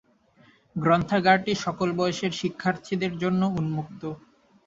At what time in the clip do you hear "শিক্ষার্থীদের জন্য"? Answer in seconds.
2.41-3.41